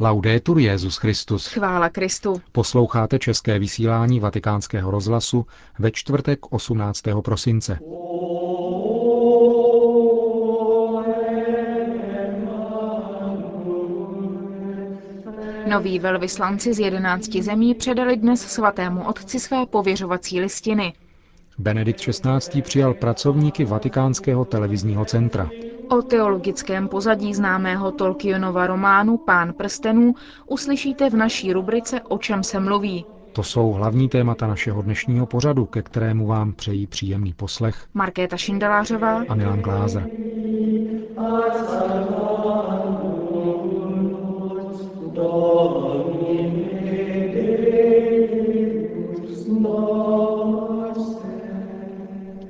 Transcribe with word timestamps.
Laudetur 0.00 0.58
Jezus 0.58 0.96
Christus. 0.96 1.46
Chvála 1.46 1.88
Kristu. 1.88 2.40
Posloucháte 2.52 3.18
české 3.18 3.58
vysílání 3.58 4.20
Vatikánského 4.20 4.90
rozhlasu 4.90 5.46
ve 5.78 5.90
čtvrtek 5.90 6.38
18. 6.50 7.02
prosince. 7.24 7.78
Noví 15.70 15.98
velvyslanci 15.98 16.74
z 16.74 16.78
11 16.78 17.36
zemí 17.36 17.74
předali 17.74 18.16
dnes 18.16 18.40
svatému 18.40 19.08
otci 19.08 19.40
své 19.40 19.66
pověřovací 19.66 20.40
listiny. 20.40 20.92
Benedikt 21.58 22.00
XVI. 22.00 22.62
přijal 22.62 22.94
pracovníky 22.94 23.64
Vatikánského 23.64 24.44
televizního 24.44 25.04
centra. 25.04 25.50
O 25.88 26.02
teologickém 26.02 26.88
pozadí 26.88 27.34
známého 27.34 27.92
Tolkienova 27.92 28.66
románu 28.66 29.16
Pán 29.16 29.52
prstenů 29.52 30.14
uslyšíte 30.46 31.10
v 31.10 31.14
naší 31.14 31.52
rubrice 31.52 32.00
O 32.00 32.18
čem 32.18 32.42
se 32.42 32.60
mluví. 32.60 33.04
To 33.32 33.42
jsou 33.42 33.70
hlavní 33.70 34.08
témata 34.08 34.46
našeho 34.46 34.82
dnešního 34.82 35.26
pořadu, 35.26 35.66
ke 35.66 35.82
kterému 35.82 36.26
vám 36.26 36.52
přejí 36.52 36.86
příjemný 36.86 37.32
poslech 37.32 37.86
Markéta 37.94 38.36
Šindelářová 38.36 39.22
a 39.28 39.34
Milan 39.34 39.60
Glázer. 39.60 40.06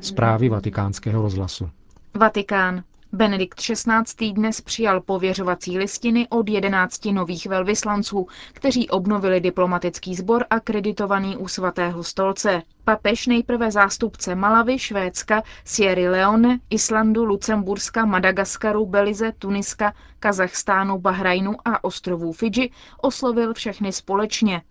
Zprávy 0.01 0.49
vatikánského 0.49 1.23
rozhlasu. 1.23 1.71
Vatikán. 2.15 2.83
Benedikt 3.15 3.61
XVI. 3.61 4.33
dnes 4.33 4.61
přijal 4.61 5.01
pověřovací 5.01 5.79
listiny 5.79 6.27
od 6.31 6.49
11 6.49 7.05
nových 7.05 7.47
velvyslanců, 7.47 8.27
kteří 8.53 8.91
obnovili 8.91 9.41
diplomatický 9.41 10.15
sbor 10.15 10.45
akreditovaný 10.51 11.37
u 11.37 11.49
svatého 11.49 12.05
stolce. 12.05 12.63
Papež 12.85 13.27
nejprve 13.27 13.71
zástupce 13.71 14.35
Malavy, 14.35 14.79
Švédska, 14.79 15.43
Sierra 15.65 16.11
Leone, 16.11 16.59
Islandu, 16.71 17.25
Lucemburska, 17.25 18.05
Madagaskaru, 18.05 18.87
Belize, 18.87 19.33
Tuniska, 19.39 19.95
Kazachstánu, 20.19 20.99
Bahrajnu 20.99 21.55
a 21.65 21.85
ostrovů 21.85 22.33
Fidži 22.33 22.71
oslovil 23.03 23.55
všechny 23.55 23.93
společně. 23.93 24.63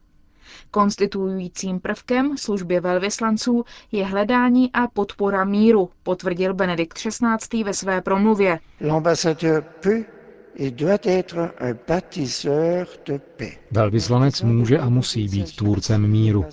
Konstituujícím 0.72 1.80
prvkem 1.80 2.38
službě 2.38 2.82
velvyslanců 2.82 3.66
je 3.92 4.06
hledání 4.06 4.72
a 4.74 4.88
podpora 4.88 5.44
míru, 5.46 5.90
potvrdil 6.04 6.54
Benedikt 6.54 6.98
XVI. 6.98 7.64
ve 7.64 7.74
své 7.74 8.02
promluvě. 8.02 8.60
Velvyslanec 13.72 14.42
může 14.42 14.80
a 14.80 14.90
musí 14.90 15.28
být 15.28 15.56
tvůrcem 15.56 16.08
míru, 16.08 16.46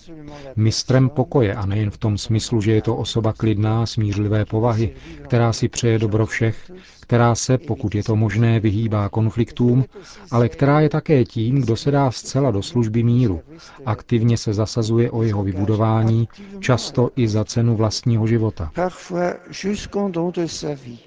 mistrem 0.57 1.09
pokoje 1.09 1.55
a 1.55 1.67
nejen 1.67 1.91
v 1.91 1.99
tom 1.99 2.19
smyslu, 2.19 2.61
že 2.61 2.73
je 2.73 2.83
to 2.83 2.97
osoba 2.97 3.33
klidná, 3.33 3.87
smířlivé 3.87 4.45
povahy, 4.45 4.95
která 5.23 5.53
si 5.53 5.69
přeje 5.69 5.99
dobro 5.99 6.27
všech, 6.27 6.71
která 7.11 7.35
se, 7.35 7.59
pokud 7.59 7.95
je 7.95 8.03
to 8.03 8.17
možné, 8.17 8.61
vyhýbá 8.61 9.09
konfliktům, 9.09 9.85
ale 10.31 10.49
která 10.49 10.81
je 10.81 10.89
také 10.89 11.25
tím, 11.25 11.63
kdo 11.63 11.77
se 11.77 11.91
dá 11.91 12.11
zcela 12.11 12.51
do 12.51 12.63
služby 12.63 13.03
míru, 13.03 13.41
aktivně 13.87 14.37
se 14.37 14.55
zasazuje 14.55 15.11
o 15.11 15.23
jeho 15.23 15.43
vybudování, 15.43 16.29
často 16.61 17.11
i 17.17 17.29
za 17.29 17.45
cenu 17.45 17.77
vlastního 17.77 18.27
života. 18.27 18.71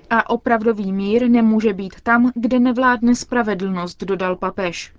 A 0.09 0.30
opravdový 0.30 0.91
mír 0.91 1.30
nemůže 1.30 1.73
být 1.73 1.94
tam, 2.03 2.31
kde 2.35 2.59
nevládne 2.84 3.16
spravedlnost, 3.16 4.03
dodal 4.03 4.36
papež. 4.36 4.94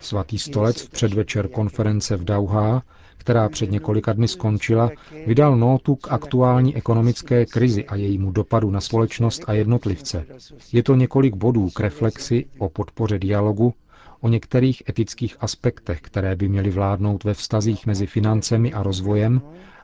Svatý 0.00 0.38
stolec 0.38 0.82
v 0.82 0.90
předvečer 0.90 1.48
konference 1.48 2.16
v 2.16 2.24
Dauhá 2.24 2.82
která 3.18 3.48
před 3.48 3.70
několika 3.70 4.12
dny 4.12 4.28
skončila, 4.28 4.90
vydal 5.26 5.56
nótu 5.56 5.96
k 5.96 6.12
aktuální 6.12 6.76
ekonomické 6.76 7.46
krizi 7.46 7.84
a 7.84 7.94
jejímu 7.96 8.30
dopadu 8.30 8.70
na 8.70 8.80
společnost 8.80 9.44
a 9.46 9.52
jednotlivce. 9.52 10.26
Je 10.72 10.82
to 10.82 10.94
několik 10.94 11.34
bodů 11.36 11.70
k 11.70 11.80
reflexi 11.80 12.46
o 12.58 12.68
podpoře 12.68 13.18
dialogu, 13.18 13.74
o 14.20 14.28
některých 14.28 14.82
etických 14.88 15.36
aspektech, 15.40 16.00
které 16.00 16.36
by 16.36 16.48
měly 16.48 16.70
vládnout 16.70 17.24
ve 17.24 17.34
vztazích 17.34 17.86
mezi 17.86 18.06
financemi 18.06 18.72
a 18.72 18.82
rozvojem 18.82 19.40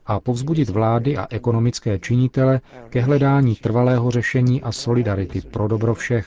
a 0.07 0.21
povzbudit 0.21 0.69
vlády 0.69 1.17
a 1.17 1.27
ekonomické 1.31 1.99
činitele 1.99 2.61
ke 2.89 3.01
hledání 3.01 3.55
trvalého 3.57 4.11
řešení 4.11 4.63
a 4.63 4.73
solidarity 4.73 5.41
pro 5.41 5.69
dobro 5.69 5.95
všech, 5.95 6.27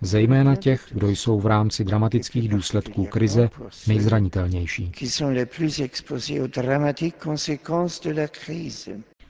zejména 0.00 0.56
těch, 0.56 0.86
kdo 0.90 1.08
jsou 1.08 1.40
v 1.40 1.46
rámci 1.46 1.84
dramatických 1.84 2.48
důsledků 2.48 3.04
krize 3.04 3.50
nejzranitelnější. 3.88 4.92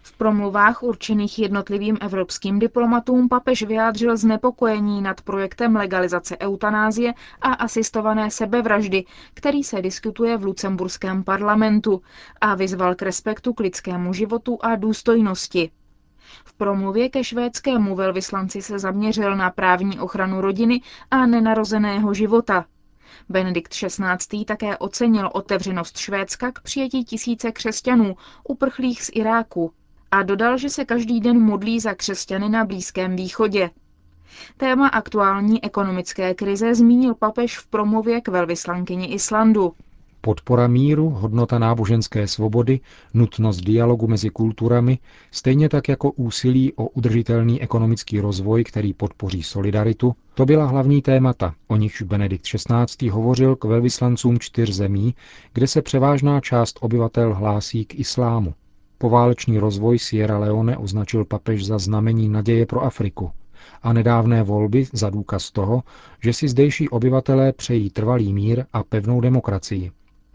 V 0.08 0.12
promluvách 0.12 0.82
určených 0.82 1.38
jednotlivým 1.38 1.98
evropským 2.00 2.58
diplomatům 2.58 3.28
papež 3.28 3.62
vyjádřil 3.62 4.16
znepokojení 4.16 5.02
nad 5.02 5.20
projektem 5.20 5.76
legalizace 5.76 6.38
eutanázie 6.38 7.14
a 7.40 7.52
asistované 7.52 8.30
sebevraždy, 8.30 9.04
který 9.34 9.64
se 9.64 9.82
diskutuje 9.82 10.36
v 10.36 10.44
lucemburském 10.44 11.24
parlamentu 11.24 12.02
a 12.40 12.54
vyzval 12.54 12.94
k 12.94 13.02
respektu 13.02 13.52
k 13.52 13.60
lidskému 13.60 14.12
životu 14.12 14.58
a 14.60 14.76
důstojnosti. 14.76 15.70
V 16.44 16.52
promluvě 16.54 17.08
ke 17.08 17.24
švédskému 17.24 17.96
velvyslanci 17.96 18.62
se 18.62 18.78
zaměřil 18.78 19.36
na 19.36 19.50
právní 19.50 20.00
ochranu 20.00 20.40
rodiny 20.40 20.80
a 21.10 21.26
nenarozeného 21.26 22.14
života. 22.14 22.64
Benedikt 23.28 23.72
XVI. 23.72 24.44
také 24.44 24.78
ocenil 24.78 25.30
otevřenost 25.32 25.98
Švédska 25.98 26.52
k 26.52 26.60
přijetí 26.60 27.04
tisíce 27.04 27.52
křesťanů, 27.52 28.16
uprchlých 28.44 29.02
z 29.02 29.10
Iráku, 29.14 29.72
a 30.10 30.22
dodal, 30.22 30.58
že 30.58 30.70
se 30.70 30.84
každý 30.84 31.20
den 31.20 31.40
modlí 31.40 31.80
za 31.80 31.94
křesťany 31.94 32.48
na 32.48 32.64
Blízkém 32.64 33.16
východě. 33.16 33.70
Téma 34.56 34.88
aktuální 34.88 35.64
ekonomické 35.64 36.34
krize 36.34 36.74
zmínil 36.74 37.14
papež 37.14 37.58
v 37.58 37.66
promluvě 37.66 38.20
k 38.20 38.28
velvyslankyni 38.28 39.06
Islandu. 39.06 39.72
Podpora 40.20 40.66
míru, 40.66 41.10
hodnota 41.10 41.58
náboženské 41.58 42.26
svobody, 42.26 42.80
nutnost 43.14 43.60
dialogu 43.60 44.06
mezi 44.06 44.30
kulturami, 44.30 44.98
stejně 45.30 45.68
tak 45.68 45.88
jako 45.88 46.12
úsilí 46.12 46.72
o 46.72 46.88
udržitelný 46.88 47.62
ekonomický 47.62 48.20
rozvoj, 48.20 48.64
který 48.64 48.94
podpoří 48.94 49.42
solidaritu, 49.42 50.14
to 50.34 50.46
byla 50.46 50.66
hlavní 50.66 51.02
témata, 51.02 51.54
o 51.68 51.76
nichž 51.76 52.02
Benedikt 52.02 52.44
XVI. 52.44 53.08
hovořil 53.08 53.56
k 53.56 53.64
velvyslancům 53.64 54.38
čtyř 54.38 54.70
zemí, 54.70 55.14
kde 55.52 55.66
se 55.66 55.82
převážná 55.82 56.40
část 56.40 56.78
obyvatel 56.80 57.34
hlásí 57.34 57.84
k 57.84 57.94
islámu. 57.94 58.54
Poválečný 58.98 59.58
rozvoj 59.58 59.98
Sierra 59.98 60.38
Leone 60.38 60.76
označil 60.76 61.24
papež 61.24 61.66
za 61.66 61.78
znamení 61.78 62.28
naděje 62.28 62.66
pro 62.66 62.82
Afriku 62.82 63.30
a 63.82 63.92
nedávné 63.92 64.42
volby 64.42 64.86
za 64.92 65.10
důkaz 65.10 65.50
toho, 65.50 65.82
že 66.22 66.32
si 66.32 66.48
zdejší 66.48 66.88
obyvatelé 66.88 67.52
přejí 67.52 67.90
trvalý 67.90 68.32
mír 68.32 68.64
a 68.72 68.82
pevnou 68.82 69.20
demokracii. 69.20 69.90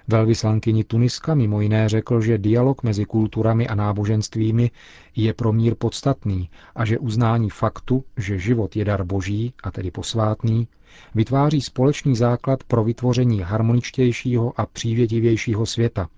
Velvyslankyni 0.07 0.83
Tuniska 0.83 1.35
mimo 1.35 1.61
jiné 1.61 1.89
řekl, 1.89 2.21
že 2.21 2.37
dialog 2.37 2.83
mezi 2.83 3.05
kulturami 3.05 3.67
a 3.67 3.75
náboženstvími 3.75 4.71
je 5.15 5.33
pro 5.33 5.53
mír 5.53 5.75
podstatný 5.75 6.49
a 6.75 6.85
že 6.85 6.99
uznání 6.99 7.49
faktu, 7.49 8.03
že 8.17 8.39
život 8.39 8.75
je 8.75 8.85
dar 8.85 9.03
boží, 9.03 9.53
a 9.63 9.71
tedy 9.71 9.91
posvátný, 9.91 10.67
vytváří 11.15 11.61
společný 11.61 12.15
základ 12.15 12.63
pro 12.63 12.83
vytvoření 12.83 13.39
harmoničtějšího 13.39 14.59
a 14.59 14.65
přívětivějšího 14.65 15.65
světa. 15.65 16.09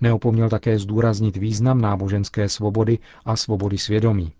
Neopomněl 0.00 0.48
také 0.48 0.78
zdůraznit 0.78 1.36
význam 1.36 1.80
náboženské 1.80 2.48
svobody 2.48 2.98
a 3.24 3.36
svobody 3.36 3.78
svědomí. 3.78 4.32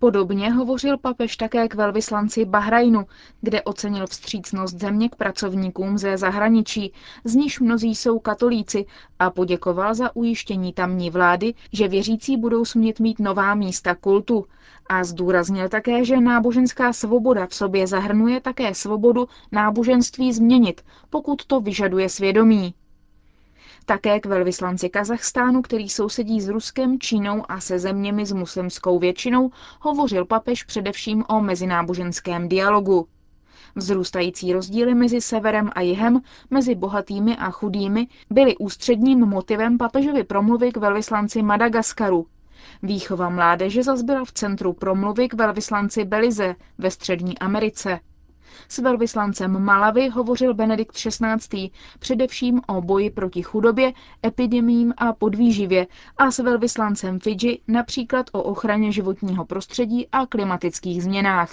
Podobně 0.00 0.52
hovořil 0.52 0.98
papež 0.98 1.36
také 1.36 1.68
k 1.68 1.74
velvyslanci 1.74 2.44
Bahrajnu, 2.44 3.06
kde 3.40 3.62
ocenil 3.62 4.06
vstřícnost 4.06 4.80
země 4.80 5.08
k 5.08 5.16
pracovníkům 5.16 5.98
ze 5.98 6.16
zahraničí, 6.16 6.92
z 7.24 7.34
níž 7.34 7.60
mnozí 7.60 7.94
jsou 7.94 8.18
katolíci, 8.18 8.86
a 9.18 9.30
poděkoval 9.30 9.94
za 9.94 10.16
ujištění 10.16 10.72
tamní 10.72 11.10
vlády, 11.10 11.54
že 11.72 11.88
věřící 11.88 12.36
budou 12.36 12.64
smět 12.64 13.00
mít 13.00 13.18
nová 13.18 13.54
místa 13.54 13.94
kultu. 13.94 14.46
A 14.86 15.04
zdůraznil 15.04 15.68
také, 15.68 16.04
že 16.04 16.20
náboženská 16.20 16.92
svoboda 16.92 17.46
v 17.46 17.54
sobě 17.54 17.86
zahrnuje 17.86 18.40
také 18.40 18.74
svobodu 18.74 19.28
náboženství 19.52 20.32
změnit, 20.32 20.80
pokud 21.10 21.46
to 21.46 21.60
vyžaduje 21.60 22.08
svědomí. 22.08 22.74
Také 23.86 24.20
k 24.20 24.26
velvyslanci 24.26 24.88
Kazachstánu, 24.88 25.62
který 25.62 25.88
sousedí 25.88 26.40
s 26.40 26.48
Ruskem, 26.48 26.98
Čínou 26.98 27.44
a 27.48 27.60
se 27.60 27.78
zeměmi 27.78 28.26
s 28.26 28.32
muslimskou 28.32 28.98
většinou, 28.98 29.50
hovořil 29.80 30.24
papež 30.24 30.64
především 30.64 31.24
o 31.28 31.40
mezináboženském 31.40 32.48
dialogu. 32.48 33.06
Vzrůstající 33.76 34.52
rozdíly 34.52 34.94
mezi 34.94 35.20
severem 35.20 35.70
a 35.74 35.80
jihem, 35.80 36.20
mezi 36.50 36.74
bohatými 36.74 37.36
a 37.36 37.50
chudými, 37.50 38.06
byly 38.30 38.56
ústředním 38.56 39.18
motivem 39.18 39.78
papežovy 39.78 40.24
promluvy 40.24 40.72
k 40.72 40.76
velvyslanci 40.76 41.42
Madagaskaru. 41.42 42.26
Výchova 42.82 43.28
mládeže 43.28 43.82
zas 43.82 44.02
byla 44.02 44.24
v 44.24 44.32
centru 44.32 44.72
promluvy 44.72 45.28
k 45.28 45.34
velvyslanci 45.34 46.04
Belize 46.04 46.54
ve 46.78 46.90
Střední 46.90 47.38
Americe. 47.38 48.00
S 48.68 48.78
velvyslancem 48.78 49.64
Malavy 49.64 50.08
hovořil 50.08 50.54
Benedikt 50.54 50.92
XVI. 50.96 51.70
především 51.98 52.60
o 52.66 52.82
boji 52.82 53.10
proti 53.10 53.42
chudobě, 53.42 53.92
epidemím 54.26 54.94
a 54.96 55.12
podvýživě 55.12 55.86
a 56.18 56.30
s 56.30 56.38
velvyslancem 56.38 57.20
Fidži 57.20 57.60
například 57.68 58.26
o 58.32 58.42
ochraně 58.42 58.92
životního 58.92 59.44
prostředí 59.44 60.08
a 60.12 60.26
klimatických 60.26 61.02
změnách. 61.02 61.50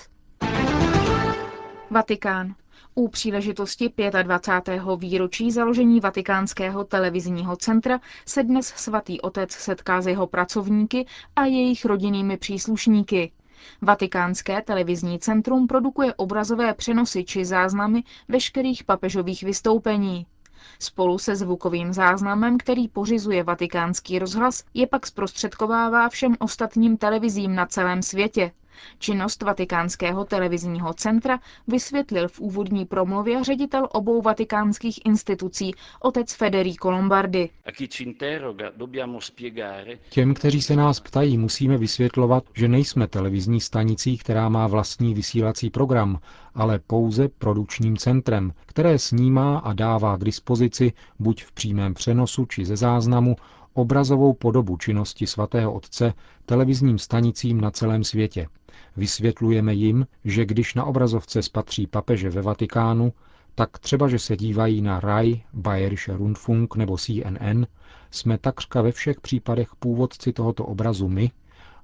Vatikán. 1.89 2.56
U 2.95 3.07
příležitosti 3.07 3.94
25. 4.24 4.81
výročí 4.98 5.51
založení 5.51 6.00
Vatikánského 6.00 6.83
televizního 6.83 7.56
centra 7.56 8.00
se 8.25 8.44
dnes 8.44 8.68
svatý 8.68 9.21
otec 9.21 9.51
setká 9.51 10.01
s 10.01 10.07
jeho 10.07 10.27
pracovníky 10.27 11.06
a 11.36 11.45
jejich 11.45 11.86
rodinnými 11.86 12.38
příslušníky. 12.38 13.31
Vatikánské 13.81 14.62
televizní 14.62 15.19
centrum 15.19 15.68
produkuje 15.68 16.13
obrazové 16.13 16.74
přenosy 16.74 17.24
či 17.24 17.45
záznamy 17.45 18.04
veškerých 18.27 18.83
papežových 18.83 19.44
vystoupení. 19.44 20.25
Spolu 20.80 21.18
se 21.18 21.36
zvukovým 21.36 21.94
záznamem, 21.94 22.57
který 22.57 22.88
pořizuje 22.88 23.44
vatikánský 23.44 24.19
rozhlas, 24.19 24.63
je 24.74 24.88
pak 24.88 25.07
zprostředkovává 25.07 26.09
všem 26.09 26.36
ostatním 26.39 26.98
televizím 26.98 27.56
na 27.56 27.65
celém 27.65 28.01
světě. 28.01 28.51
Činnost 29.00 29.44
Vatikánského 29.44 30.25
televizního 30.25 30.94
centra 30.94 31.39
vysvětlil 31.68 32.27
v 32.27 32.39
úvodní 32.39 32.85
promluvě 32.85 33.44
ředitel 33.44 33.88
obou 33.91 34.21
vatikánských 34.21 35.06
institucí, 35.06 35.71
otec 36.01 36.33
Federico 36.33 36.91
Lombardi. 36.91 37.50
Těm, 40.09 40.33
kteří 40.33 40.62
se 40.62 40.75
nás 40.75 41.00
ptají, 41.00 41.38
musíme 41.38 41.77
vysvětlovat, 41.77 42.44
že 42.53 42.68
nejsme 42.68 43.07
televizní 43.07 43.62
stanicí, 43.62 44.18
která 44.18 44.50
má 44.50 44.68
vlastní 44.68 45.13
vysílací 45.13 45.69
program, 45.69 46.19
ale 46.56 46.79
pouze 46.88 47.27
produkčním 47.27 47.97
centrem, 47.97 48.53
které 48.65 49.00
snímá 49.00 49.57
a 49.57 49.74
dává 49.74 50.18
k 50.18 50.24
dispozici 50.24 50.94
buď 51.19 51.44
v 51.44 51.51
přímém 51.51 51.94
přenosu 51.94 52.45
či 52.45 52.65
ze 52.65 52.75
záznamu 52.75 53.35
obrazovou 53.74 54.33
podobu 54.33 54.77
činnosti 54.77 55.27
svatého 55.27 55.74
otce 55.74 56.13
televizním 56.45 57.00
stanicím 57.00 57.62
na 57.62 57.71
celém 57.71 58.03
světě. 58.03 58.47
Vysvětlujeme 58.98 59.74
jim, 59.74 60.08
že 60.24 60.46
když 60.46 60.74
na 60.74 60.86
obrazovce 60.86 61.42
spatří 61.42 61.88
papeže 61.88 62.30
ve 62.30 62.42
Vatikánu, 62.42 63.14
tak 63.56 63.80
třeba, 63.80 64.08
že 64.08 64.20
se 64.20 64.38
dívají 64.38 64.82
na 64.82 65.00
RAI, 65.00 65.44
Bayerische 65.54 66.18
Rundfunk 66.18 66.76
nebo 66.76 66.98
CNN, 66.98 67.66
jsme 68.12 68.38
takřka 68.38 68.82
ve 68.82 68.92
všech 68.92 69.22
případech 69.22 69.70
původci 69.80 70.34
tohoto 70.34 70.66
obrazu 70.66 71.10
my, 71.10 71.32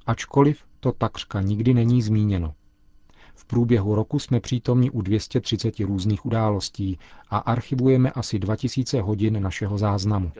ačkoliv 0.06 0.64
to 0.80 0.92
takřka 0.92 1.42
nikdy 1.42 1.74
není 1.74 2.02
zmíněno. 2.02 2.54
V 3.36 3.46
průběhu 3.46 3.96
roku 3.96 4.20
jsme 4.20 4.40
přítomni 4.40 4.90
u 4.90 5.02
230 5.02 5.80
různých 5.80 6.26
událostí 6.26 7.00
a 7.30 7.38
archivujeme 7.38 8.12
asi 8.12 8.40
2000 8.40 9.02
hodin 9.02 9.44
našeho 9.44 9.78
záznamu. 9.78 10.32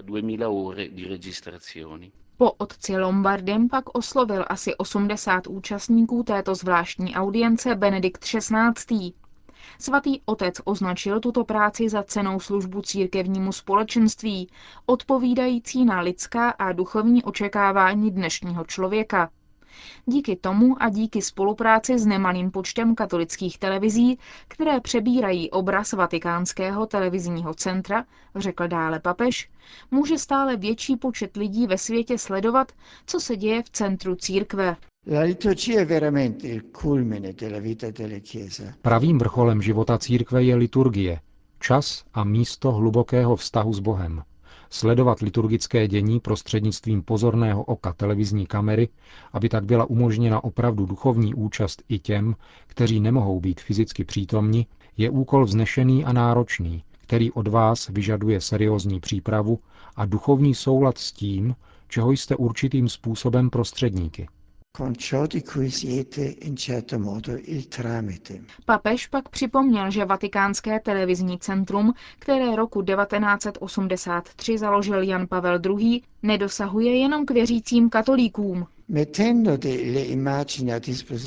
Po 2.44 2.52
otci 2.52 2.98
Lombardem 2.98 3.70
pak 3.70 3.98
oslovil 3.98 4.46
asi 4.48 4.76
80 4.76 5.48
účastníků 5.48 6.24
této 6.24 6.56
zvláštní 6.56 7.16
audience 7.16 7.76
Benedikt 7.76 8.24
XVI. 8.24 9.14
Svatý 9.80 10.22
otec 10.26 10.56
označil 10.66 11.20
tuto 11.20 11.44
práci 11.44 11.90
za 11.90 12.04
cenou 12.04 12.40
službu 12.40 12.82
církevnímu 12.82 13.52
společenství, 13.52 14.50
odpovídající 14.86 15.86
na 15.86 16.00
lidská 16.02 16.50
a 16.50 16.72
duchovní 16.72 17.24
očekávání 17.24 18.12
dnešního 18.12 18.66
člověka. 18.66 19.30
Díky 20.06 20.36
tomu 20.36 20.84
a 20.84 20.90
díky 20.90 21.22
spolupráci 21.22 22.00
s 22.00 22.06
nemalým 22.06 22.52
počtem 22.52 22.96
katolických 22.96 23.58
televizí, 23.58 24.20
které 24.48 24.80
přebírají 24.80 25.52
obraz 25.52 25.94
Vatikánského 25.94 26.86
televizního 26.86 27.54
centra, 27.54 28.06
řekl 28.36 28.68
dále 28.68 29.00
papež, 29.00 29.50
může 29.92 30.18
stále 30.18 30.58
větší 30.58 30.98
počet 30.98 31.38
lidí 31.38 31.68
ve 31.68 31.78
světě 31.78 32.18
sledovat, 32.18 32.72
co 33.06 33.20
se 33.20 33.36
děje 33.38 33.64
v 33.64 33.70
centru 33.70 34.16
církve. 34.16 34.76
Pravým 38.82 39.18
vrcholem 39.18 39.62
života 39.62 39.98
církve 39.98 40.44
je 40.44 40.56
liturgie, 40.56 41.20
čas 41.60 42.04
a 42.14 42.24
místo 42.24 42.72
hlubokého 42.72 43.36
vztahu 43.36 43.74
s 43.74 43.80
Bohem 43.80 44.24
sledovat 44.74 45.20
liturgické 45.20 45.88
dění 45.88 46.20
prostřednictvím 46.20 47.02
pozorného 47.04 47.64
oka 47.64 47.94
televizní 47.94 48.46
kamery, 48.46 48.90
aby 49.34 49.50
tak 49.50 49.66
byla 49.66 49.86
umožněna 49.86 50.44
opravdu 50.44 50.86
duchovní 50.86 51.34
účast 51.34 51.84
i 51.90 52.00
těm, 52.00 52.36
kteří 52.68 53.00
nemohou 53.00 53.40
být 53.40 53.62
fyzicky 53.62 54.04
přítomni, 54.04 54.66
je 54.98 55.10
úkol 55.10 55.46
vznešený 55.46 56.06
a 56.06 56.14
náročný, 56.14 56.84
který 57.02 57.32
od 57.32 57.48
vás 57.48 57.88
vyžaduje 57.88 58.42
seriózní 58.42 59.00
přípravu 59.00 59.60
a 59.96 60.06
duchovní 60.06 60.56
soulad 60.56 60.98
s 60.98 61.12
tím, 61.12 61.56
čeho 61.88 62.12
jste 62.12 62.36
určitým 62.36 62.90
způsobem 62.90 63.50
prostředníky. 63.50 64.28
Papež 68.66 69.08
pak 69.08 69.30
připomněl, 69.30 69.92
že 69.92 70.06
Vatikánské 70.06 70.80
televizní 70.80 71.40
centrum, 71.40 71.94
které 72.20 72.56
roku 72.56 72.82
1983 72.82 74.58
založil 74.58 75.04
Jan 75.04 75.28
Pavel 75.28 75.60
II., 75.80 76.02
nedosahuje 76.24 76.98
jenom 76.98 77.26
k 77.26 77.32
věřícím 77.32 77.90
katolíkům. 77.90 78.68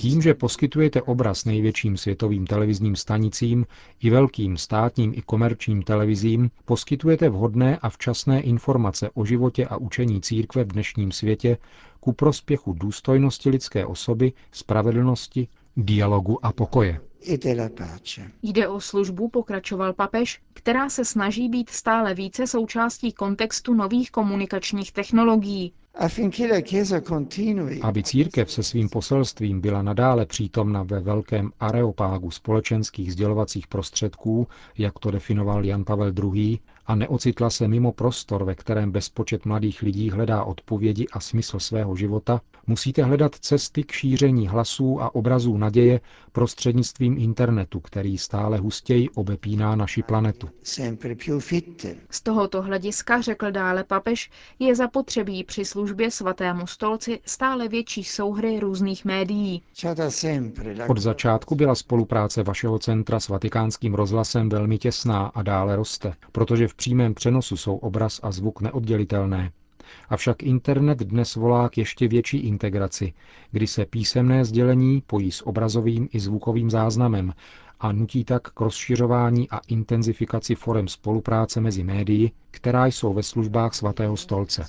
Tím, 0.01 0.23
že 0.23 0.35
poskytujete 0.35 1.03
obraz 1.03 1.45
největším 1.45 1.97
světovým 1.97 2.47
televizním 2.47 2.97
stanicím 2.97 3.67
i 4.03 4.11
velkým 4.11 4.57
státním 4.57 5.13
i 5.17 5.23
komerčním 5.23 5.83
televizím, 5.83 6.51
poskytujete 6.65 7.29
vhodné 7.29 7.79
a 7.83 7.89
včasné 7.89 8.41
informace 8.41 9.11
o 9.15 9.25
životě 9.25 9.67
a 9.67 9.77
učení 9.77 10.21
církve 10.21 10.65
v 10.65 10.73
dnešním 10.73 11.13
světě 11.13 11.59
ku 12.01 12.13
prospěchu 12.13 12.73
důstojnosti 12.73 13.51
lidské 13.51 13.87
osoby, 13.87 14.33
spravedlnosti, 14.53 15.49
dialogu 15.77 16.47
a 16.47 16.53
pokoje. 16.53 17.01
Jde 18.43 18.69
o 18.69 18.81
službu, 18.81 19.29
pokračoval 19.29 19.93
papež, 19.93 20.41
která 20.53 20.89
se 20.89 21.05
snaží 21.05 21.49
být 21.49 21.71
stále 21.71 22.15
více 22.15 22.47
součástí 22.47 23.13
kontextu 23.13 23.75
nových 23.75 24.11
komunikačních 24.11 24.93
technologií. 24.93 25.73
Aby 27.83 28.03
církev 28.03 28.53
se 28.53 28.63
svým 28.63 28.89
poselstvím 28.89 29.61
byla 29.61 29.83
nadále 29.83 30.27
přítomna 30.27 30.83
ve 30.83 31.01
velkém 31.01 31.51
areopágu 31.61 32.31
společenských 32.31 33.13
sdělovacích 33.13 33.67
prostředků, 33.67 34.49
jak 34.79 34.99
to 34.99 35.11
definoval 35.11 35.65
Jan 35.65 35.85
Pavel 35.85 36.13
II., 36.35 36.59
a 36.87 36.95
neocitla 36.95 37.51
se 37.51 37.69
mimo 37.69 37.93
prostor, 37.93 38.45
ve 38.45 38.55
kterém 38.55 38.91
bezpočet 38.91 39.47
mladých 39.47 39.83
lidí 39.83 40.11
hledá 40.11 40.45
odpovědi 40.45 41.07
a 41.13 41.21
smysl 41.21 41.59
svého 41.59 41.97
života, 41.97 42.41
musíte 42.67 43.03
hledat 43.03 43.35
cesty 43.35 43.85
k 43.85 43.93
šíření 43.93 44.49
hlasů 44.49 45.03
a 45.03 45.15
obrazů 45.15 45.57
naděje 45.57 46.01
prostřednictvím 46.33 47.19
internetu, 47.19 47.81
který 47.81 48.19
stále 48.19 48.59
hustěji 48.59 49.11
obepíná 49.11 49.77
naši 49.77 50.03
planetu. 50.03 50.49
Z 52.11 52.21
tohoto 52.23 52.63
hlediska, 52.63 53.21
řekl 53.21 53.51
dále 53.51 53.85
papež, 53.85 54.31
je 54.59 54.75
zapotřebí 54.75 55.45
při 55.45 55.65
službě 55.65 56.11
svatému 56.11 56.67
stolci 56.67 57.21
stále 57.25 57.69
větší 57.69 58.05
souhry 58.05 58.61
různých 58.61 59.05
médií. 59.05 59.63
Od 60.89 60.99
začátku 60.99 61.55
byla 61.55 61.75
spolupráce 61.75 62.43
vašeho 62.43 62.79
centra 62.79 63.21
s 63.21 63.29
vatikánským 63.29 63.95
rozhlasem 63.95 64.49
velmi 64.49 64.79
těsná 64.79 65.27
a 65.35 65.43
dále 65.43 65.77
roste, 65.77 66.13
protože 66.33 66.69
v 66.69 66.76
přímém 66.77 67.15
přenosu 67.15 67.57
jsou 67.57 67.77
obraz 67.77 68.21
a 68.23 68.33
zvuk 68.33 68.61
neoddělitelné. 68.61 69.51
Avšak 70.09 70.43
internet 70.43 70.99
dnes 70.99 71.35
volá 71.35 71.69
k 71.69 71.79
ještě 71.79 72.09
větší 72.09 72.39
integraci, 72.39 73.13
kdy 73.51 73.67
se 73.67 73.87
písemné 73.87 74.45
sdělení 74.45 75.03
pojí 75.07 75.33
s 75.33 75.47
obrazovým 75.47 76.09
i 76.13 76.21
zvukovým 76.21 76.71
záznamem 76.71 77.33
a 77.81 77.93
nutí 77.93 78.25
tak 78.25 78.43
k 78.43 78.61
rozšiřování 78.61 79.51
a 79.51 79.61
intenzifikaci 79.69 80.55
forem 80.55 80.89
spolupráce 80.89 81.61
mezi 81.61 81.85
médii, 81.85 82.31
která 82.57 82.87
jsou 82.87 83.13
ve 83.13 83.23
službách 83.23 83.75
svatého 83.75 84.17
stolce. 84.17 84.65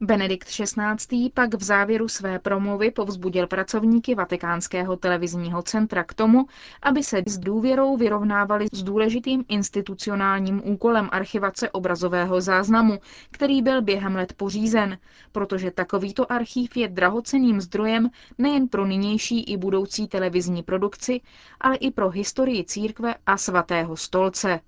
Benedikt 0.00 0.48
XVI. 0.48 1.30
pak 1.34 1.54
v 1.54 1.62
závěru 1.62 2.08
své 2.08 2.38
promluvy 2.38 2.90
povzbudil 2.90 3.46
pracovníky 3.46 4.14
Vatikánského 4.14 4.96
televizního 4.96 5.62
centra 5.62 6.04
k 6.04 6.14
tomu, 6.14 6.46
aby 6.82 7.02
se 7.02 7.22
s 7.26 7.38
důvěrou 7.38 7.96
vyrovnávali 7.96 8.66
s 8.72 8.82
důležitým 8.82 9.44
institucionálním 9.48 10.62
úkolem 10.64 11.08
archivace 11.12 11.70
obrazového 11.70 12.40
záznamu, 12.40 12.98
který 13.30 13.62
byl 13.62 13.82
během 13.82 14.14
let 14.14 14.32
pořízen, 14.32 14.98
protože 15.32 15.70
takovýto 15.70 16.32
archív 16.32 16.76
je 16.76 16.88
drahoceným 16.88 17.60
zdrojem 17.60 18.10
nejen 18.38 18.68
pro 18.68 18.86
nynější 18.86 19.42
i 19.44 19.56
budoucí 19.56 20.08
televizní 20.08 20.62
produkci, 20.62 21.20
ale 21.60 21.76
i 21.76 21.90
pro 21.90 22.10
historii 22.10 22.64
církve 22.64 23.14
a 23.26 23.36
svatého 23.36 23.96
stolce. 23.96 24.60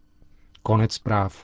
Konec 0.67 0.93
zpráv. 0.93 1.43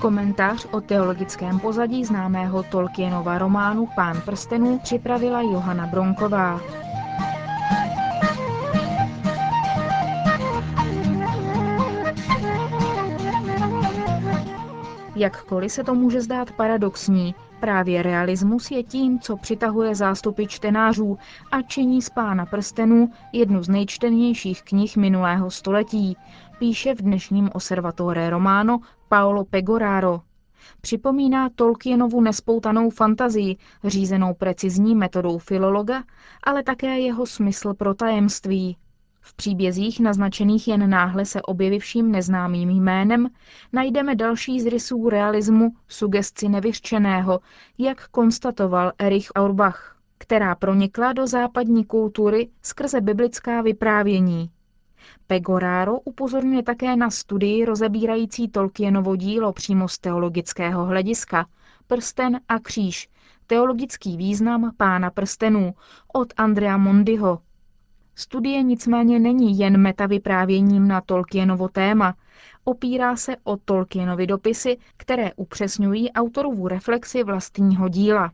Komentář 0.00 0.66
o 0.70 0.80
teologickém 0.80 1.60
pozadí 1.60 2.04
známého 2.04 2.62
Tolkienova 2.62 3.38
románu 3.38 3.88
Pán 3.96 4.20
prstenů 4.20 4.78
připravila 4.78 5.40
Johana 5.40 5.86
Bronková. 5.86 6.60
Jakkoliv 15.16 15.72
se 15.72 15.84
to 15.84 15.94
může 15.94 16.20
zdát 16.20 16.50
paradoxní, 16.50 17.34
právě 17.64 18.02
realismus 18.02 18.70
je 18.70 18.82
tím, 18.82 19.20
co 19.20 19.36
přitahuje 19.36 19.94
zástupy 19.94 20.46
čtenářů 20.46 21.18
a 21.52 21.62
činí 21.62 22.02
z 22.02 22.10
Pána 22.10 22.46
prstenů 22.46 23.10
jednu 23.32 23.62
z 23.62 23.68
nejčtenějších 23.68 24.62
knih 24.62 24.96
minulého 24.96 25.50
století, 25.50 26.16
píše 26.58 26.94
v 26.94 26.98
dnešním 26.98 27.50
Osservatore 27.54 28.30
Romano 28.30 28.78
Paolo 29.08 29.44
Pegoraro. 29.44 30.20
Připomíná 30.80 31.48
Tolkienovu 31.54 32.20
nespoutanou 32.20 32.90
fantazii, 32.90 33.56
řízenou 33.84 34.34
precizní 34.34 34.94
metodou 34.94 35.38
filologa, 35.38 36.02
ale 36.42 36.62
také 36.62 36.98
jeho 37.00 37.26
smysl 37.26 37.74
pro 37.74 37.94
tajemství. 37.94 38.76
V 39.26 39.34
příbězích 39.34 40.00
naznačených 40.00 40.68
jen 40.68 40.90
náhle 40.90 41.24
se 41.24 41.42
objevivším 41.42 42.12
neznámým 42.12 42.70
jménem 42.70 43.28
najdeme 43.72 44.14
další 44.14 44.60
z 44.60 44.66
rysů 44.66 45.08
realismu 45.08 45.72
sugesci 45.88 46.48
nevyřčeného, 46.48 47.40
jak 47.78 48.08
konstatoval 48.08 48.92
Erich 48.98 49.28
Auerbach, 49.36 49.96
která 50.18 50.54
pronikla 50.54 51.12
do 51.12 51.26
západní 51.26 51.84
kultury 51.84 52.50
skrze 52.62 53.00
biblická 53.00 53.62
vyprávění. 53.62 54.50
Pegoraro 55.26 56.00
upozorňuje 56.00 56.62
také 56.62 56.96
na 56.96 57.10
studii 57.10 57.64
rozebírající 57.64 58.48
Tolkienovo 58.48 59.16
dílo 59.16 59.52
přímo 59.52 59.88
z 59.88 59.98
teologického 59.98 60.84
hlediska 60.84 61.46
Prsten 61.86 62.40
a 62.48 62.58
kříž, 62.58 63.08
teologický 63.46 64.16
význam 64.16 64.72
pána 64.76 65.10
prstenů 65.10 65.74
od 66.12 66.32
Andrea 66.36 66.76
Mondiho, 66.76 67.38
Studie 68.16 68.62
nicméně 68.62 69.18
není 69.18 69.58
jen 69.58 69.76
metavyprávěním 69.76 70.88
na 70.88 71.00
Tolkienovo 71.00 71.68
téma, 71.68 72.14
opírá 72.64 73.16
se 73.16 73.36
o 73.44 73.56
Tolkienovy 73.56 74.26
dopisy, 74.26 74.76
které 74.96 75.32
upřesňují 75.36 76.12
autorovu 76.12 76.68
reflexi 76.68 77.24
vlastního 77.24 77.88
díla. 77.88 78.32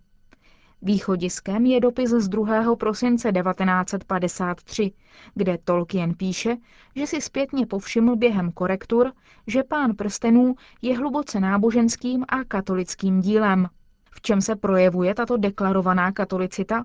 Východiskem 0.82 1.66
je 1.66 1.80
dopis 1.80 2.10
z 2.10 2.28
2. 2.28 2.76
prosince 2.76 3.32
1953, 3.32 4.92
kde 5.34 5.58
Tolkien 5.64 6.14
píše, 6.14 6.56
že 6.96 7.06
si 7.06 7.20
zpětně 7.20 7.66
povšiml 7.66 8.16
během 8.16 8.52
korektur, 8.52 9.12
že 9.46 9.62
pán 9.62 9.94
prstenů 9.94 10.54
je 10.82 10.98
hluboce 10.98 11.40
náboženským 11.40 12.24
a 12.28 12.44
katolickým 12.44 13.20
dílem. 13.20 13.68
V 14.10 14.20
čem 14.20 14.40
se 14.40 14.56
projevuje 14.56 15.14
tato 15.14 15.36
deklarovaná 15.36 16.12
katolicita? 16.12 16.84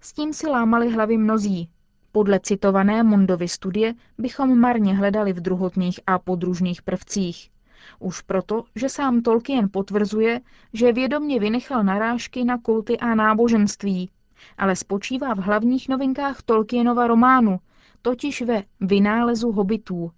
S 0.00 0.12
tím 0.12 0.32
si 0.32 0.46
lámali 0.46 0.90
hlavy 0.92 1.18
mnozí, 1.18 1.70
podle 2.14 2.40
citované 2.40 3.02
Mundovy 3.02 3.48
studie 3.48 3.94
bychom 4.18 4.58
marně 4.60 4.96
hledali 4.96 5.32
v 5.32 5.40
druhotných 5.40 6.00
a 6.06 6.18
podružných 6.18 6.82
prvcích. 6.82 7.50
Už 7.98 8.20
proto, 8.20 8.64
že 8.74 8.88
sám 8.88 9.22
Tolkien 9.22 9.68
potvrzuje, 9.72 10.40
že 10.72 10.92
vědomně 10.92 11.40
vynechal 11.40 11.84
narážky 11.84 12.44
na 12.44 12.58
kulty 12.58 12.98
a 12.98 13.14
náboženství, 13.14 14.10
ale 14.58 14.76
spočívá 14.76 15.34
v 15.34 15.38
hlavních 15.38 15.88
novinkách 15.88 16.42
Tolkienova 16.42 17.06
románu, 17.06 17.58
totiž 18.02 18.42
ve 18.42 18.62
vynálezu 18.80 19.52
hobitů. 19.52 20.10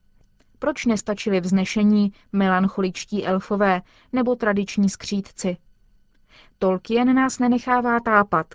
Proč 0.58 0.86
nestačili 0.86 1.40
vznešení 1.40 2.12
melancholičtí 2.32 3.26
elfové 3.26 3.82
nebo 4.12 4.34
tradiční 4.34 4.88
skřídci? 4.88 5.56
Tolkien 6.58 7.14
nás 7.14 7.38
nenechává 7.38 8.00
tápat, 8.00 8.46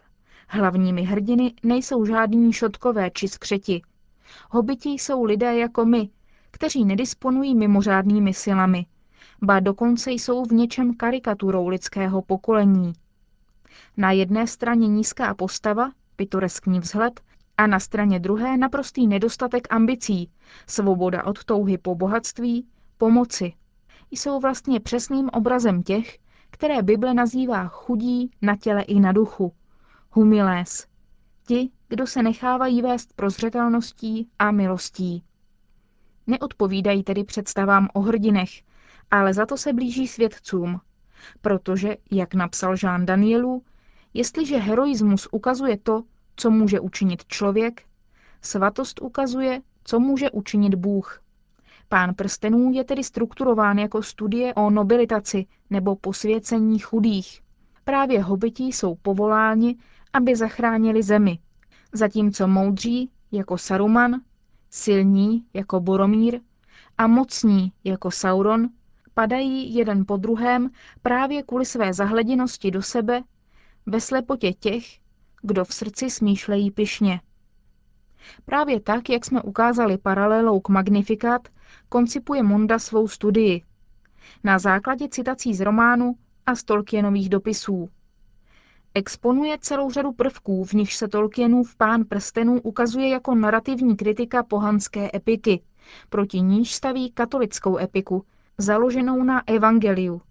Hlavními 0.54 1.04
hrdiny 1.04 1.54
nejsou 1.64 2.06
žádní 2.06 2.54
šotkové 2.54 3.12
či 3.12 3.28
skřeti. 3.28 3.82
Hobiti 4.50 4.90
jsou 4.90 5.24
lidé 5.24 5.58
jako 5.58 5.86
my, 5.86 6.10
kteří 6.52 6.86
nedisponují 6.86 7.56
mimořádnými 7.56 8.34
silami, 8.34 8.86
ba 9.42 9.60
dokonce 9.60 10.12
jsou 10.12 10.46
v 10.46 10.52
něčem 10.52 10.94
karikaturou 10.94 11.68
lidského 11.68 12.22
pokolení. 12.22 12.94
Na 13.98 14.12
jedné 14.12 14.48
straně 14.48 14.88
nízká 14.88 15.34
postava, 15.34 15.92
pitoreskní 16.16 16.80
vzhled, 16.80 17.22
a 17.58 17.68
na 17.68 17.80
straně 17.80 18.20
druhé 18.20 18.58
naprostý 18.58 19.08
nedostatek 19.08 19.68
ambicí, 19.74 20.32
svoboda 20.68 21.24
od 21.24 21.44
touhy 21.44 21.78
po 21.78 21.96
bohatství, 21.96 22.68
pomoci. 22.98 23.54
Jsou 24.12 24.40
vlastně 24.40 24.80
přesným 24.80 25.30
obrazem 25.30 25.84
těch, 25.84 26.18
které 26.50 26.82
Bible 26.82 27.14
nazývá 27.14 27.68
chudí 27.68 28.32
na 28.42 28.56
těle 28.56 28.82
i 28.82 29.00
na 29.00 29.12
duchu, 29.12 29.54
humilés, 30.12 30.88
ti, 31.48 31.70
kdo 31.90 32.08
se 32.08 32.24
nechávají 32.24 32.82
vést 32.82 33.14
prozřetelností 33.14 34.30
a 34.40 34.52
milostí. 34.52 35.24
Neodpovídají 36.28 37.04
tedy 37.04 37.24
představám 37.24 37.88
o 37.94 38.02
hrdinech, 38.02 38.50
ale 39.12 39.34
za 39.34 39.46
to 39.46 39.58
se 39.58 39.74
blíží 39.74 40.08
svědcům, 40.08 40.82
protože, 41.42 41.98
jak 42.12 42.34
napsal 42.34 42.76
Jean 42.84 43.06
Danielu, 43.06 43.64
jestliže 44.14 44.58
heroismus 44.58 45.28
ukazuje 45.32 45.78
to, 45.78 46.04
co 46.36 46.52
může 46.52 46.80
učinit 46.80 47.26
člověk, 47.26 47.84
svatost 48.42 49.02
ukazuje, 49.02 49.62
co 49.84 50.00
může 50.00 50.32
učinit 50.32 50.76
Bůh. 50.76 51.22
Pán 51.90 52.14
prstenů 52.14 52.72
je 52.74 52.84
tedy 52.84 53.04
strukturován 53.04 53.80
jako 53.80 54.04
studie 54.04 54.54
o 54.54 54.70
nobilitaci 54.70 55.46
nebo 55.70 55.96
posvěcení 55.96 56.80
chudých. 56.80 57.42
Právě 57.84 58.22
hobití 58.24 58.72
jsou 58.72 58.96
povoláni, 58.96 59.76
aby 60.14 60.36
zachránili 60.36 61.04
zemi, 61.04 61.40
zatímco 61.94 62.48
moudří 62.48 63.12
jako 63.32 63.58
Saruman, 63.58 64.22
silní 64.70 65.46
jako 65.54 65.80
Boromír 65.80 66.40
a 66.98 67.08
mocní 67.08 67.72
jako 67.84 68.12
Sauron 68.12 68.70
padají 69.14 69.76
jeden 69.76 70.06
po 70.06 70.18
druhém 70.18 70.70
právě 71.02 71.44
kvůli 71.44 71.66
své 71.66 71.94
zahleděnosti 71.94 72.72
do 72.72 72.82
sebe 72.82 73.24
ve 73.86 74.02
slepotě 74.02 74.54
těch, 74.54 74.86
kdo 75.42 75.66
v 75.66 75.74
srdci 75.74 76.10
smýšlejí 76.10 76.72
pyšně. 76.72 77.22
Právě 78.46 78.80
tak, 78.80 79.10
jak 79.10 79.26
jsme 79.26 79.42
ukázali 79.42 79.98
paralelou 79.98 80.60
k 80.60 80.70
Magnificat, 80.70 81.48
koncipuje 81.90 82.44
Monda 82.44 82.80
svou 82.80 83.08
studii. 83.08 83.64
Na 84.44 84.60
základě 84.60 85.10
citací 85.10 85.56
z 85.56 85.62
románu 85.62 86.16
a 86.46 86.56
z 86.56 86.64
Tolkienových 86.64 87.30
dopisů. 87.30 87.90
Exponuje 88.94 89.58
celou 89.62 89.92
řadu 89.92 90.12
prvků, 90.12 90.64
v 90.64 90.74
nichž 90.74 90.96
se 90.96 91.08
Tolkienův 91.08 91.76
pán 91.76 92.06
prstenů 92.06 92.62
ukazuje 92.62 93.10
jako 93.10 93.36
narrativní 93.36 93.96
kritika 93.96 94.44
pohanské 94.44 95.10
epiky, 95.14 95.62
proti 96.10 96.42
níž 96.42 96.74
staví 96.76 97.12
katolickou 97.12 97.78
epiku, 97.78 98.26
založenou 98.58 99.24
na 99.24 99.44
evangeliu. 99.48 100.22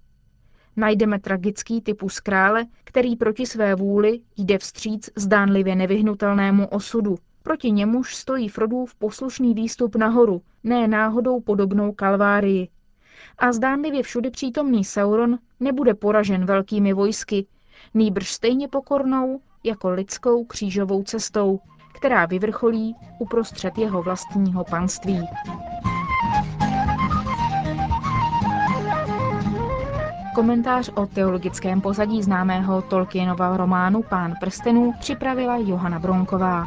Najdeme 0.76 1.19
tragický 1.19 1.81
typus 1.81 2.21
krále, 2.21 2.67
který 2.85 3.17
proti 3.17 3.47
své 3.47 3.75
vůli 3.75 4.21
jde 4.37 4.59
vstříc 4.59 5.11
zdánlivě 5.17 5.76
nevyhnutelnému 5.76 6.69
osudu. 6.69 7.19
Proti 7.43 7.71
němuž 7.71 8.17
stojí 8.17 8.49
Frodův 8.49 8.95
poslušný 8.95 9.55
výstup 9.55 9.97
nahoru, 9.97 10.43
ne 10.64 10.88
náhodou 10.88 11.40
podobnou 11.40 11.93
kalvárii. 11.93 12.69
A 13.38 13.52
zdánlivě 13.52 14.02
všudy 14.02 14.31
přítomný 14.31 14.85
Sauron 14.85 15.38
nebude 15.61 15.95
poražen 15.95 16.45
velkými 16.47 16.93
vojsky, 16.93 17.47
nýbrž 17.94 18.32
stejně 18.32 18.68
pokornou 18.68 19.40
jako 19.64 19.90
lidskou 19.90 20.44
křížovou 20.44 21.02
cestou, 21.02 21.60
která 21.94 22.26
vyvrcholí 22.26 22.96
uprostřed 23.18 23.78
jeho 23.78 24.02
vlastního 24.02 24.64
panství. 24.64 25.28
Komentář 30.34 30.90
o 30.94 31.06
teologickém 31.06 31.80
pozadí 31.80 32.22
známého 32.22 32.82
Tolkienova 32.82 33.56
románu 33.56 34.02
Pán 34.02 34.34
prstenů 34.40 34.92
připravila 35.00 35.56
Johana 35.56 35.99
Bronková. 35.99 36.66